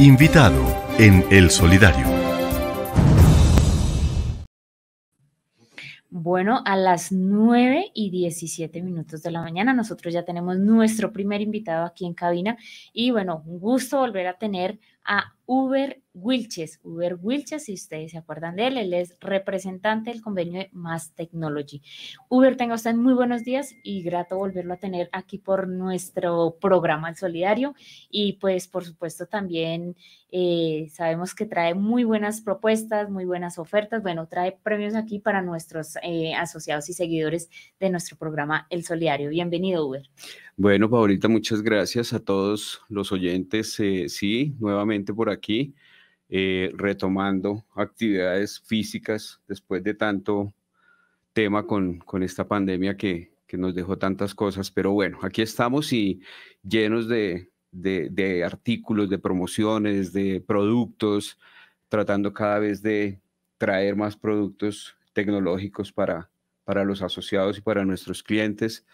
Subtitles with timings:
[0.00, 0.64] Invitado
[0.98, 2.06] en El Solidario.
[6.08, 11.42] Bueno, a las 9 y 17 minutos de la mañana nosotros ya tenemos nuestro primer
[11.42, 12.56] invitado aquí en cabina
[12.94, 16.80] y bueno, un gusto volver a tener a Uber Wilches.
[16.82, 21.14] Uber Wilches, si ustedes se acuerdan de él, él es representante del convenio de Mass
[21.14, 21.82] Technology.
[22.28, 27.08] Uber, tenga usted muy buenos días y grato volverlo a tener aquí por nuestro programa
[27.08, 27.74] El Solidario.
[28.10, 29.96] Y pues, por supuesto, también
[30.32, 34.02] eh, sabemos que trae muy buenas propuestas, muy buenas ofertas.
[34.02, 39.30] Bueno, trae premios aquí para nuestros eh, asociados y seguidores de nuestro programa El Solidario.
[39.30, 40.08] Bienvenido, Uber.
[40.56, 43.78] Bueno, Paulita, muchas gracias a todos los oyentes.
[43.80, 45.74] Eh, sí, nuevamente por aquí.
[46.32, 50.54] Eh, retomando actividades físicas después de tanto
[51.32, 54.70] tema con, con esta pandemia que, que, nos dejó tantas cosas.
[54.70, 56.20] Pero bueno, aquí estamos y
[56.62, 61.36] llenos de, de, de artículos, de promociones, de productos,
[61.88, 63.20] tratando cada vez de
[63.58, 66.30] traer más productos tecnológicos para,
[66.62, 68.86] para los asociados y para nuestros clientes.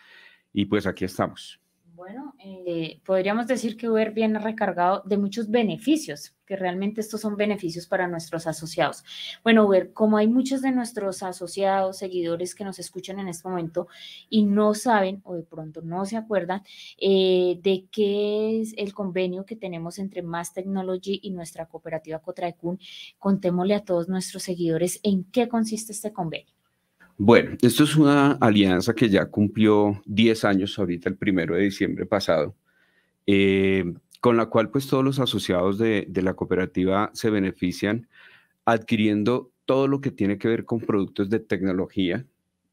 [0.55, 1.61] Y pues aquí estamos.
[1.97, 7.37] Bueno, eh, podríamos decir que Uber viene recargado de muchos beneficios, que realmente estos son
[7.37, 9.03] beneficios para nuestros asociados.
[9.43, 13.89] Bueno, Uber, como hay muchos de nuestros asociados, seguidores que nos escuchan en este momento
[14.29, 16.63] y no saben o de pronto no se acuerdan
[16.99, 22.79] eh, de qué es el convenio que tenemos entre Mass Technology y nuestra cooperativa Cotraecun,
[23.19, 26.56] contémosle a todos nuestros seguidores en qué consiste este convenio.
[27.19, 32.05] Bueno, esto es una alianza que ya cumplió 10 años ahorita, el primero de diciembre
[32.05, 32.55] pasado,
[33.27, 33.85] eh,
[34.21, 38.09] con la cual pues todos los asociados de, la cooperativa se benefician
[38.67, 42.27] adquiriendo todo lo que tiene que ver con productos de tecnología,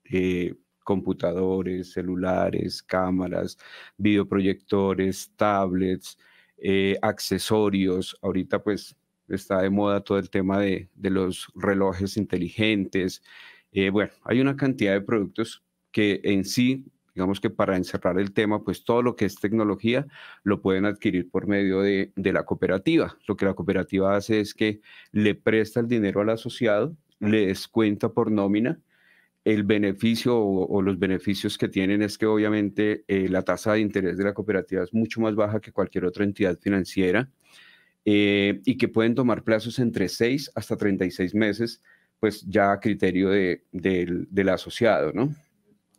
[0.06, 3.58] eh, computadores, celulares, cámaras,
[3.98, 6.18] videoproyectores, tablets,
[6.58, 8.18] eh, accesorios.
[8.22, 8.96] Ahorita pues
[9.30, 13.24] está de moda todo el tema de, de los relojes inteligentes,
[13.74, 16.86] eh, bueno, hay una cantidad de productos que en sí,
[17.16, 20.08] digamos que para encerrar el tema, pues todo lo que es tecnología
[20.44, 23.18] lo pueden adquirir por medio de, la cooperativa.
[23.28, 24.82] Lo que la cooperativa hace es que
[25.12, 28.80] le presta el dinero al asociado, le descuenta por nómina.
[29.46, 34.18] El beneficio o, los beneficios que tienen es que obviamente eh, la tasa de interés
[34.18, 37.30] de la cooperativa es mucho más baja que cualquier otra entidad financiera
[38.06, 41.82] eh, y que pueden tomar plazos entre 6 hasta 36 meses
[42.24, 43.32] pues ya a criterio
[43.74, 45.36] del asociado, ¿no?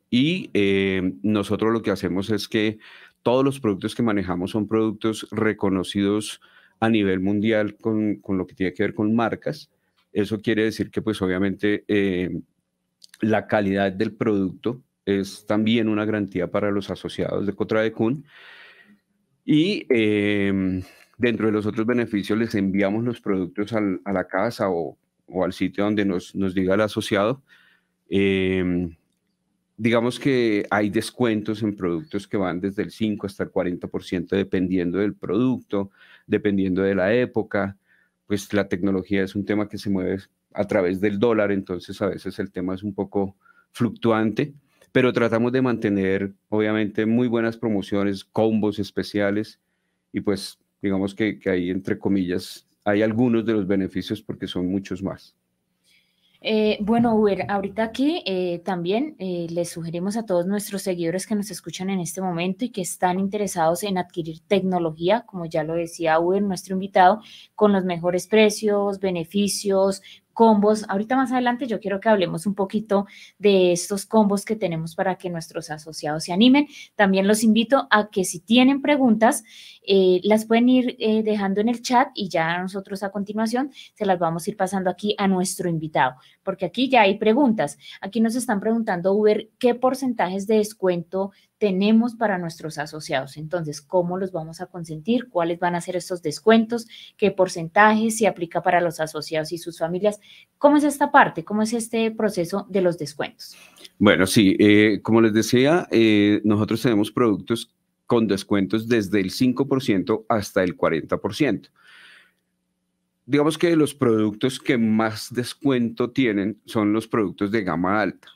[0.08, 2.78] Y eh, nosotros lo que hacemos es que
[3.22, 6.40] todos los productos que manejamos son productos reconocidos
[6.80, 9.70] a nivel mundial con, lo que tiene que ver con marcas.
[10.14, 12.40] Eso quiere decir que pues obviamente eh,
[13.20, 18.24] la calidad del producto es también una garantía para los asociados de Cotradecun.
[19.44, 20.80] Y eh,
[21.18, 24.96] dentro de los otros beneficios les enviamos los productos a la casa o
[25.26, 27.42] o al sitio donde nos, nos diga el asociado.
[28.08, 28.96] Em,
[29.76, 34.98] digamos que hay descuentos en productos que van desde el 5 hasta el 40% dependiendo
[34.98, 35.90] del producto,
[36.26, 37.76] dependiendo de la época.
[38.26, 40.18] Pues la tecnología es un tema que se mueve
[40.52, 43.36] a través del dólar, entonces a veces el tema es un poco
[43.72, 44.54] fluctuante,
[44.92, 49.60] pero tratamos de mantener obviamente muy buenas promociones, combos especiales
[50.12, 54.66] y pues digamos que, que ahí entre comillas hay algunos de los beneficios porque son
[54.68, 55.34] muchos más.
[56.46, 61.34] Eh, bueno, Uber, ahorita aquí eh, también eh, les sugerimos a todos nuestros seguidores que
[61.34, 65.72] nos escuchan en este momento y que están interesados en adquirir tecnología, como ya lo
[65.72, 67.22] decía Uber, nuestro invitado,
[67.54, 70.02] con los mejores precios, beneficios,
[70.34, 70.84] combos.
[70.88, 73.06] Ahorita más adelante yo quiero que hablemos un poquito
[73.38, 76.68] de estos combos que tenemos para que nuestros asociados se animen.
[76.96, 79.44] También los invito a que si tienen preguntas,
[79.86, 84.04] eh, las pueden ir eh, dejando en el chat y ya nosotros a continuación se
[84.04, 87.78] las vamos a ir pasando aquí a nuestro invitado, porque aquí ya hay preguntas.
[88.00, 93.36] Aquí nos están preguntando, Uber, ¿qué porcentajes de descuento tenemos para nuestros asociados.
[93.36, 95.28] Entonces, ¿cómo los vamos a consentir?
[95.28, 96.86] ¿Cuáles van a ser estos descuentos?
[97.16, 100.20] ¿Qué porcentaje se aplica para los asociados y sus familias?
[100.58, 101.44] ¿Cómo es esta parte?
[101.44, 103.56] ¿Cómo es este proceso de los descuentos?
[103.98, 107.72] Bueno, sí, eh, como les decía, eh, nosotros tenemos productos
[108.06, 111.70] con descuentos desde el 5% hasta el 40%.
[113.26, 118.28] Digamos que los productos que más descuento tienen son los productos de gama alta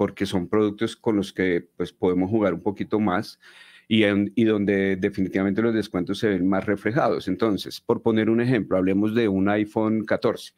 [0.00, 3.38] porque son productos con los que pues, podemos jugar un poquito más
[3.86, 7.28] y, y donde definitivamente los descuentos se ven más reflejados.
[7.28, 10.54] Entonces, por poner un ejemplo, hablemos de un iPhone 14.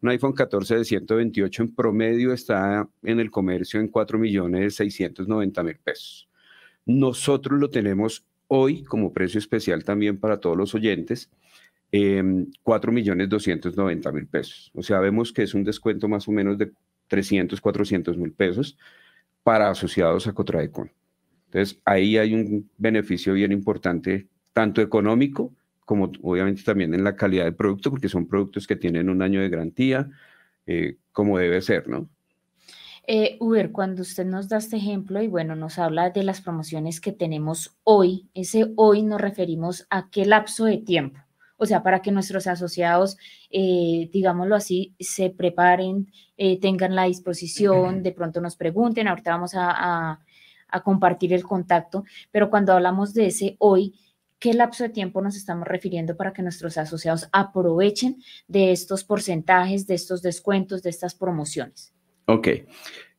[0.00, 6.28] Un iPhone 14 de 128 en promedio está en el comercio en 4.690.000 pesos.
[6.86, 11.32] Nosotros lo tenemos hoy como precio especial también para todos los oyentes
[11.96, 12.24] eh,
[12.64, 14.72] 4 millones 290 mil pesos.
[14.74, 16.72] O sea, vemos que es un descuento más o menos de
[17.08, 18.78] 300, 400 mil pesos
[19.42, 20.90] para asociados a Cotradecon.
[21.46, 25.52] Entonces, ahí hay un beneficio bien importante, tanto económico
[25.84, 29.40] como obviamente también en la calidad del producto, porque son productos que tienen un año
[29.40, 30.10] de garantía,
[30.66, 32.08] eh, como debe ser, ¿no?
[33.06, 37.02] Eh, Uber, cuando usted nos da este ejemplo y bueno, nos habla de las promociones
[37.02, 41.20] que tenemos hoy, ese hoy nos referimos a qué lapso de tiempo.
[41.56, 43.16] O sea, para que nuestros asociados,
[43.50, 49.54] eh, digámoslo así, se preparen, eh, tengan la disposición, de pronto nos pregunten, ahorita vamos
[49.54, 50.18] a,
[50.68, 53.94] a compartir el contacto, pero cuando hablamos de ese hoy,
[54.40, 59.86] ¿qué lapso de tiempo nos estamos refiriendo para que nuestros asociados aprovechen de estos porcentajes,
[59.86, 61.94] de estos descuentos, de estas promociones?
[62.26, 62.48] Ok.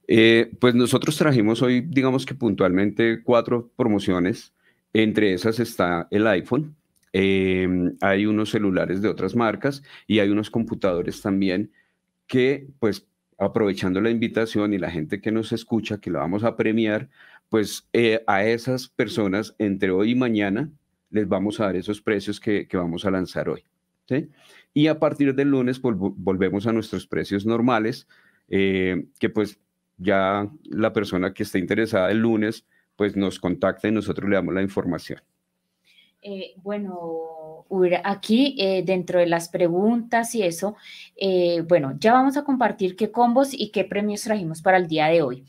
[0.08, 4.54] Eh, pues nosotros trajimos hoy, digamos que puntualmente, cuatro promociones.
[4.94, 6.76] Entre esas está el iPhone.
[7.18, 11.72] Em, hay unos celulares de otras marcas y hay unos computadores también
[12.28, 13.08] que, pues,
[13.38, 17.10] aprovechando la invitación y la gente que nos escucha, que la vamos a premiar,
[17.48, 20.70] pues eh, a esas personas entre hoy y mañana
[21.10, 23.64] les vamos a dar esos precios que, vamos a lanzar hoy.
[24.10, 24.28] ¿sí?
[24.74, 28.10] Y a partir del lunes volvemos a nuestros precios normales
[28.50, 29.58] eh, que pues
[29.98, 32.66] ya la persona que esté interesada el lunes,
[32.98, 35.22] pues nos contacta y nosotros le damos la información.
[36.28, 37.66] Eh, bueno,
[38.04, 40.76] aquí eh, dentro de las preguntas y eso,
[41.68, 45.22] bueno, ya vamos a compartir qué combos y qué premios trajimos para el día de
[45.22, 45.46] hoy.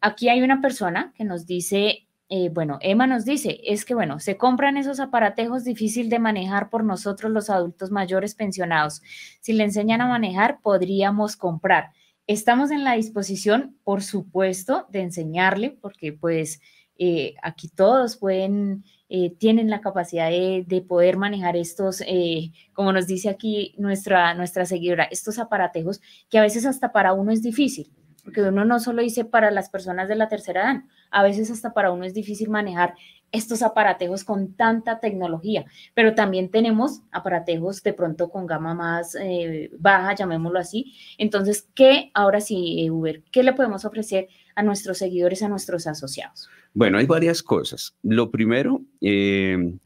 [0.00, 2.06] Aquí hay una persona que nos dice,
[2.52, 6.84] bueno, Emma nos dice, es que bueno, se compran esos aparatejos difícil de manejar por
[6.84, 9.02] nosotros los adultos mayores pensionados.
[9.40, 11.90] Si le enseñan a manejar, podríamos comprar.
[12.26, 16.60] Estamos en la disposición, por supuesto, de enseñarle, porque pues
[16.96, 18.84] eh, aquí todos pueden,
[19.16, 24.64] eh, tienen la capacidad de, poder manejar estos, eh, como nos dice aquí nuestra, nuestra
[24.64, 27.92] seguidora, estos aparatejos que a veces hasta para uno es difícil,
[28.24, 30.82] porque uno no solo dice para las personas de la tercera edad,
[31.12, 32.96] a veces hasta para uno es difícil manejar
[33.34, 39.70] estos aparatejos con tanta tecnología, pero también tenemos aparatejos de pronto con gama más eh,
[39.78, 40.94] baja, llamémoslo así.
[41.18, 46.48] Entonces, ¿qué ahora sí, Uber, qué le podemos ofrecer a nuestros seguidores, a nuestros asociados?
[46.72, 47.96] Bueno, hay varias cosas.
[48.02, 49.76] Lo primero, eh,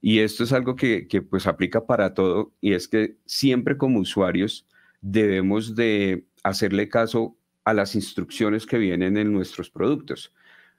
[0.00, 3.98] y esto es algo que, que pues aplica para todo, y es que siempre como
[3.98, 4.66] usuarios
[5.00, 10.32] debemos de hacerle caso a las instrucciones que vienen en nuestros productos.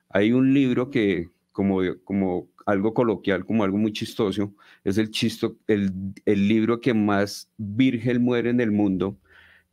[0.09, 4.53] Hay un libro que, como, como algo coloquial, como algo muy chistoso,
[4.83, 5.91] es el, chisto, el,
[6.25, 9.17] el libro que más virgen muere en el mundo,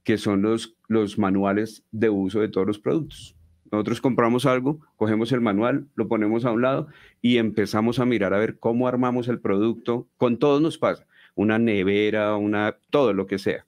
[0.04, 3.34] que son los, los manuales de uso de todos los productos.
[3.72, 6.88] Nosotros compramos algo, cogemos el manual, lo ponemos a un lado
[7.22, 10.08] y empezamos a mirar a ver cómo armamos el producto.
[10.16, 13.66] Con todos nos pasa, una nevera, una, todo lo que sea.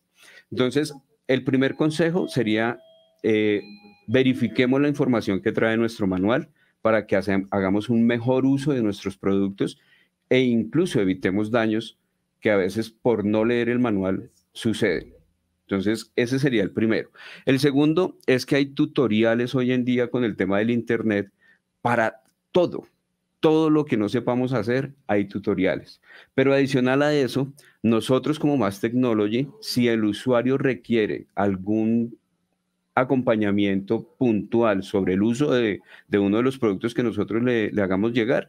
[0.50, 0.92] Entonces,
[1.28, 2.80] el primer consejo sería
[3.22, 3.62] eh,
[4.08, 6.48] verifiquemos la información que trae nuestro manual,
[6.82, 9.78] para que hagamos un mejor uso de nuestros productos
[10.28, 11.98] e incluso evitemos daños
[12.40, 15.14] que a veces por no leer el manual suceden.
[15.66, 17.10] Entonces, ese sería el primero.
[17.46, 21.32] El segundo es que hay tutoriales hoy en día con el tema del Internet
[21.80, 22.86] para todo.
[23.40, 26.00] Todo lo que no sepamos hacer, hay tutoriales.
[26.34, 27.52] Pero adicional a eso,
[27.82, 32.18] nosotros como Más Technology, si el usuario requiere algún
[32.94, 35.80] acompañamiento puntual sobre el uso de,
[36.12, 38.48] uno de los productos que nosotros le, hagamos llegar,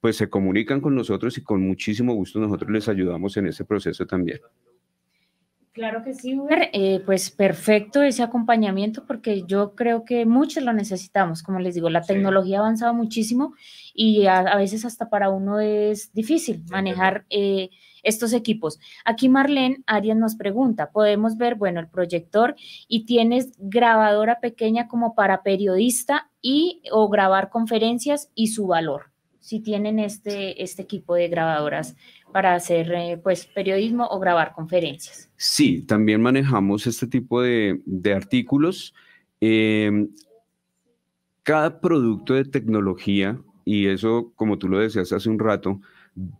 [0.00, 4.06] pues se comunican con nosotros y con muchísimo gusto nosotros les ayudamos en ese proceso
[4.06, 4.40] también.
[5.78, 10.72] Claro que sí, Uber, eh, pues perfecto ese acompañamiento porque yo creo que muchos lo
[10.72, 13.54] necesitamos, como les digo, la tecnología ha avanzado muchísimo
[13.94, 17.70] y a, veces hasta para uno es difícil manejar eh,
[18.02, 18.80] estos equipos.
[19.04, 22.56] Aquí Marlene Arias nos pregunta, podemos ver, bueno, el proyector
[22.88, 29.12] y tienes grabadora pequeña como para periodista y o grabar conferencias y su valor.
[29.38, 31.94] Si tienen este, este equipo de grabadoras
[32.32, 35.30] para hacer eh, pues periodismo o grabar conferencias.
[35.36, 37.80] Sí, también manejamos este tipo de,
[38.14, 38.94] artículos.
[39.40, 40.08] Em,
[41.42, 45.80] cada producto de tecnología, y eso como tú lo decías hace un rato,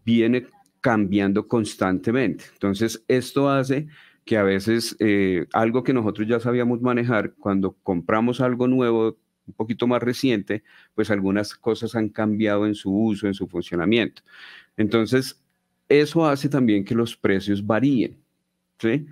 [0.05, 0.47] viene
[0.81, 2.45] cambiando constantemente.
[2.53, 3.87] Entonces, esto hace
[4.25, 9.17] que a veces eh, algo que nosotros ya sabíamos manejar, cuando compramos algo nuevo,
[9.47, 10.63] un poquito más reciente,
[10.95, 14.23] pues algunas cosas han cambiado en su uso, en su funcionamiento.
[14.77, 15.43] Entonces,
[15.89, 18.17] eso hace también que los precios varíen.
[18.79, 19.07] ¿sí?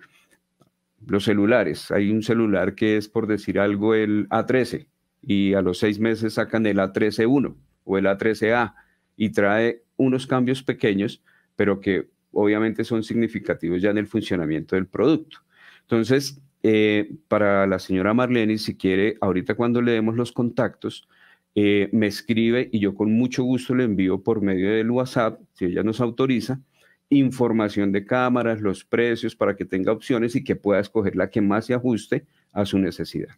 [1.07, 4.87] Los celulares, hay un celular que es, por decir algo, el A13
[5.23, 7.55] y a los seis meses sacan el A13-1
[7.85, 8.75] o el A13A
[9.17, 11.23] y trae unos cambios pequeños
[11.57, 15.39] pero que obviamente son significativos ya en el funcionamiento del producto.
[15.81, 21.09] Entonces, eh, para la señora Marlene, si quiere, ahorita cuando le demos los contactos,
[21.59, 25.65] eh, me escribe y yo con mucho gusto le envío por medio del WhatsApp, si
[25.65, 26.61] ella nos autoriza,
[27.09, 31.41] información de cámaras, los precios para que tenga opciones y que pueda escoger la que
[31.41, 33.31] más se ajuste a su necesidad.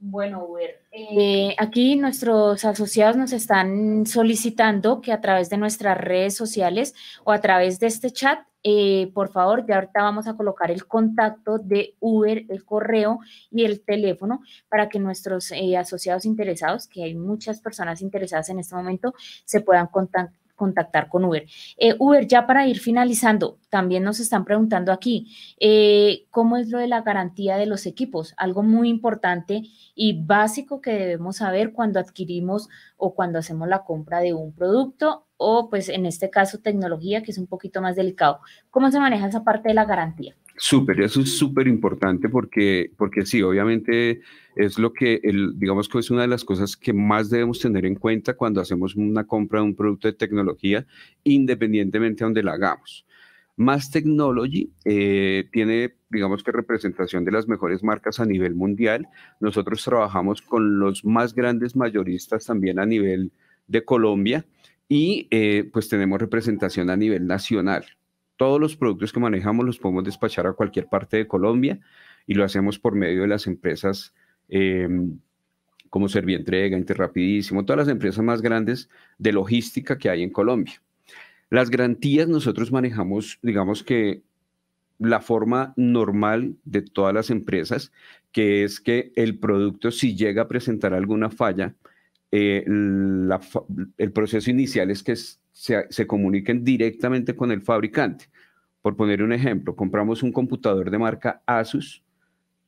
[0.02, 6.38] Bueno, Uber, eh, aquí nuestros asociados nos están solicitando que a través de nuestras redes
[6.38, 10.72] sociales o a través de este chat, eh, por favor, ya ahorita vamos a colocar
[10.72, 13.20] el contacto de Uber, el correo
[13.52, 18.60] y el teléfono para que nuestros eh, asociados interesados, que hay muchas personas interesadas en
[18.60, 19.14] este momento,
[19.44, 21.46] se puedan contactar contactar con Uber.
[21.78, 26.78] Eh, Uber, ya para ir finalizando, también nos están preguntando aquí, eh, ¿cómo es lo
[26.78, 28.34] de la garantía de los equipos?
[28.38, 29.64] Algo muy importante
[29.96, 35.26] y básico que debemos saber cuando adquirimos o cuando hacemos la compra de un producto
[35.38, 38.42] o pues en este caso tecnología, que es un poquito más delicado.
[38.70, 40.36] ¿Cómo se maneja esa parte de la garantía?
[40.62, 44.20] Súper, eso es súper importante porque, porque sí, obviamente
[44.58, 47.86] es lo que, el, digamos que es una de las cosas que más debemos tener
[47.86, 50.86] en cuenta cuando hacemos una compra de un producto de tecnología,
[51.24, 53.06] independientemente de donde la hagamos.
[53.56, 59.08] Más Technology eh, tiene, digamos que representación de las mejores marcas a nivel mundial.
[59.40, 63.32] Nosotros trabajamos con los más grandes mayoristas también a nivel
[63.68, 64.46] de Colombia
[64.90, 67.86] y eh, pues tenemos representación a nivel nacional.
[68.40, 71.80] Todos los productos que manejamos los podemos despachar a cualquier parte de Colombia
[72.26, 74.14] y lo hacemos por medio de las empresas
[74.50, 75.20] Em,
[75.92, 80.82] como Servientrega, Interrapidísimo, todas las empresas más grandes de logística que hay en Colombia.
[81.50, 84.22] Las garantías nosotros manejamos, digamos que
[85.00, 87.92] la forma normal de todas las empresas,
[88.32, 91.74] que es que el producto si llega a presentar alguna falla,
[92.32, 98.26] eh, el proceso inicial es que se, se comuniquen directamente con el fabricante.
[98.82, 102.04] Por poner un ejemplo, compramos un computador de marca Asus,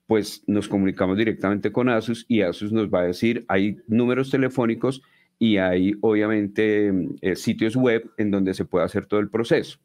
[0.07, 5.01] pues nos comunicamos directamente con Asus y Asus nos va a decir, hay números telefónicos
[5.39, 6.91] y hay obviamente
[7.21, 9.79] eh, sitios web en donde se puede hacer todo el proceso.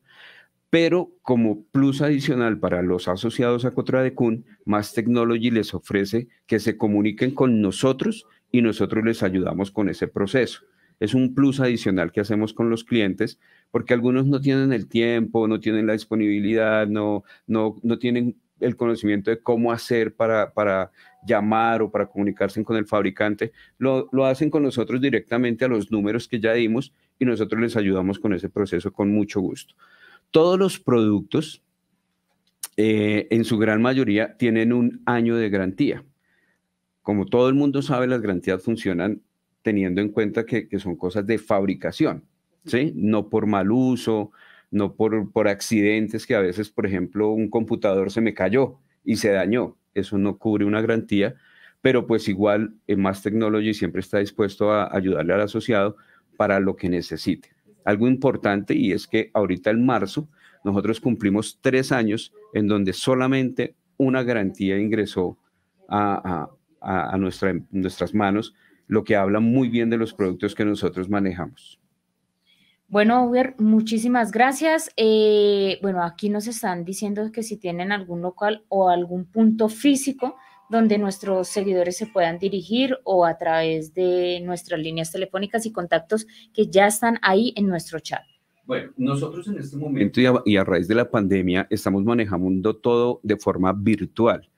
[0.69, 6.77] Pero como plus adicional para los asociados a Cotradecun, Más Technology les ofrece que se
[6.77, 10.63] comuniquen con nosotros y nosotros les ayudamos con ese proceso.
[10.99, 13.39] Es un plus adicional que hacemos con los clientes
[13.71, 18.77] porque algunos no tienen el tiempo, no tienen la disponibilidad, no, no, no tienen el
[18.77, 20.91] conocimiento de cómo hacer para, para
[21.27, 26.29] llamar o para comunicarse con el fabricante, lo, hacen con nosotros directamente a los números
[26.29, 29.75] que ya dimos y nosotros les ayudamos con ese proceso con mucho gusto.
[30.31, 31.63] Todos los productos,
[32.77, 36.05] eh, en su gran mayoría, tienen un año de garantía.
[37.07, 39.23] Como todo el mundo sabe, las garantías funcionan
[39.63, 42.25] teniendo en cuenta que, que son cosas de fabricación,
[42.65, 42.93] ¿sí?
[42.97, 44.33] No por mal uso,
[44.73, 49.19] no por, por accidentes que a veces, por ejemplo, un computador se me cayó y
[49.19, 49.77] se dañó.
[49.95, 51.37] Eso no cubre una garantía,
[51.81, 55.97] pero pues igual en Más Technology siempre está dispuesto a ayudarle al asociado
[56.37, 57.51] para lo que necesite.
[57.85, 60.29] Algo importante y es que ahorita en marzo
[60.65, 65.39] nosotros cumplimos tres años en donde solamente una garantía ingresó
[65.89, 66.56] a, a,
[67.17, 68.55] nuestras manos,
[68.87, 71.81] lo que habla muy bien de los productos que nosotros manejamos.
[72.89, 74.93] Bueno, Uber, muchísimas gracias.
[74.97, 80.37] Eh, bueno, aquí nos están diciendo que si tienen algún local o algún punto físico
[80.71, 86.27] donde nuestros seguidores se puedan dirigir o a través de nuestras líneas telefónicas y contactos
[86.53, 88.23] que ya están ahí en nuestro chat.
[88.65, 92.77] Bueno, nosotros en este momento y a, y a raíz de la pandemia estamos manejando
[92.77, 94.49] todo de forma virtual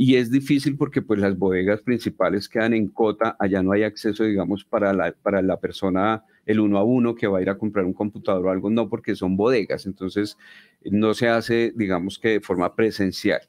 [0.00, 4.22] y es difícil porque pues las bodegas principales quedan en cota, allá no hay acceso,
[4.22, 7.58] digamos, para la, para la persona, el uno a uno que va a ir a
[7.58, 10.38] comprar un computador o algo, no, porque son bodegas, entonces
[10.84, 13.40] no se hace, digamos que de forma presencial.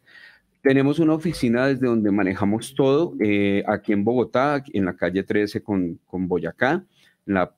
[0.64, 5.62] Tenemos una oficina desde donde manejamos todo, eh, aquí en Bogotá, en la calle 13
[5.62, 6.84] con, con Boyacá,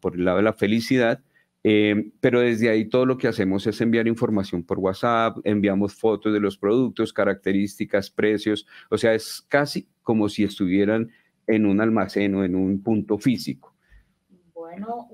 [0.01, 1.21] por el lado de la felicidad,
[1.63, 6.33] eh, pero desde ahí todo lo que hacemos es enviar información por WhatsApp, enviamos fotos
[6.33, 11.11] de los productos, características, precios, o sea, es casi como si estuvieran
[11.47, 13.75] en un almacén o en un punto físico.
[14.53, 15.09] Bueno,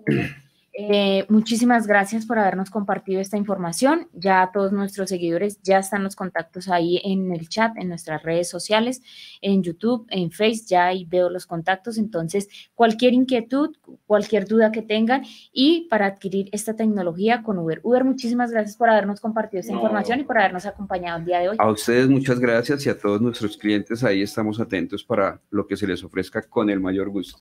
[0.79, 4.09] eh, muchísimas gracias por habernos compartido esta información.
[4.13, 8.47] Ya todos nuestros seguidores ya están los contactos ahí en el chat, en nuestras redes
[8.47, 9.01] sociales,
[9.41, 11.97] en YouTube, en Facebook, ya ahí veo los contactos.
[11.97, 17.79] Entonces, cualquier inquietud, cualquier duda que tengan y para adquirir esta tecnología con Uber.
[17.81, 21.49] Uber, muchísimas gracias por habernos compartido esta información y por habernos acompañado el día de
[21.49, 21.57] hoy.
[21.57, 25.75] A ustedes muchas gracias y a todos nuestros clientes ahí estamos atentos para lo que
[25.75, 27.35] se les ofrezca con el mayor gusto.